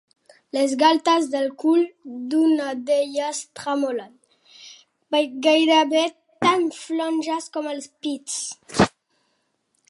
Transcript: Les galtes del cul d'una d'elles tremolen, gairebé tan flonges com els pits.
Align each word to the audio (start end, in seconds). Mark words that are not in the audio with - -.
Les 0.57 0.71
galtes 0.83 1.25
del 1.33 1.49
cul 1.63 1.83
d'una 2.31 2.71
d'elles 2.87 3.41
tremolen, 3.59 4.15
gairebé 5.49 6.03
tan 6.47 6.67
flonges 6.79 7.53
com 7.59 7.71
els 7.75 7.91
pits. 8.07 8.41